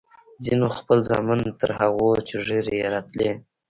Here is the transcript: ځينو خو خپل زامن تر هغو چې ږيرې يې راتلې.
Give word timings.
ځينو 0.45 0.65
خو 0.71 0.77
خپل 0.81 0.97
زامن 1.09 1.39
تر 1.59 1.69
هغو 1.79 2.09
چې 2.27 2.35
ږيرې 2.45 2.75
يې 2.81 2.87
راتلې. 2.93 3.31